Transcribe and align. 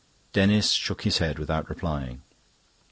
Denis 0.33 0.71
shook 0.71 1.03
his 1.03 1.19
head 1.19 1.37
without 1.37 1.69
replying. 1.69 2.23